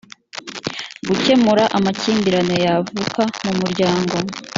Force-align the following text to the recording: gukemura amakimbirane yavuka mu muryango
gukemura 1.07 1.63
amakimbirane 1.77 2.55
yavuka 2.65 3.21
mu 3.43 3.51
muryango 3.59 4.15